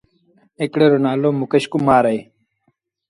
هڪڙي 0.61 0.87
روٚ 0.91 1.03
نآلو 1.05 1.29
مڪيش 1.41 1.63
ڪمآر 1.73 2.03
اهي۔ 2.09 2.19